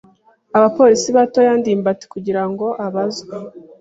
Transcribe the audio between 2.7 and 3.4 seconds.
abazwe.